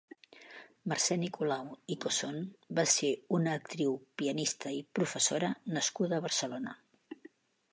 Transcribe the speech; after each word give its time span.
Mercè 0.91 1.17
Nicolau 1.23 1.67
i 1.95 1.97
Cosson 2.05 2.39
va 2.79 2.85
ser 2.93 3.11
una 3.39 3.53
actriu, 3.61 3.93
pianista 4.23 4.73
i 4.77 4.81
professora 5.01 5.53
nascuda 5.77 6.17
a 6.19 6.25
Barcelona. 6.29 6.75